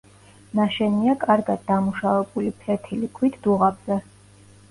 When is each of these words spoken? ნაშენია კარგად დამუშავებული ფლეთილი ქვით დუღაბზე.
ნაშენია 0.59 1.13
კარგად 1.23 1.67
დამუშავებული 1.67 2.53
ფლეთილი 2.63 3.11
ქვით 3.19 3.37
დუღაბზე. 3.49 3.99